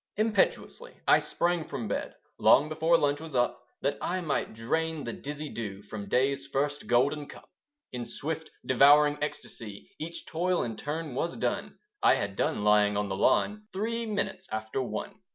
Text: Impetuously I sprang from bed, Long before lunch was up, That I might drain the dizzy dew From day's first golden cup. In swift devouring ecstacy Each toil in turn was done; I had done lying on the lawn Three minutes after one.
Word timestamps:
Impetuously 0.17 0.97
I 1.07 1.19
sprang 1.19 1.63
from 1.67 1.87
bed, 1.87 2.15
Long 2.39 2.69
before 2.69 2.97
lunch 2.97 3.21
was 3.21 3.35
up, 3.35 3.61
That 3.81 3.99
I 4.01 4.19
might 4.19 4.55
drain 4.55 5.03
the 5.03 5.13
dizzy 5.13 5.47
dew 5.47 5.83
From 5.83 6.09
day's 6.09 6.47
first 6.47 6.87
golden 6.87 7.27
cup. 7.27 7.47
In 7.91 8.03
swift 8.03 8.49
devouring 8.65 9.19
ecstacy 9.21 9.91
Each 9.99 10.25
toil 10.25 10.63
in 10.63 10.75
turn 10.75 11.13
was 11.13 11.37
done; 11.37 11.77
I 12.01 12.15
had 12.15 12.35
done 12.35 12.63
lying 12.63 12.97
on 12.97 13.09
the 13.09 13.15
lawn 13.15 13.67
Three 13.71 14.07
minutes 14.07 14.49
after 14.51 14.81
one. 14.81 15.21